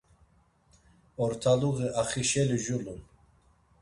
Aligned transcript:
Ortaluği 1.23 1.87
axişeli 2.01 2.57
culun. 2.63 2.99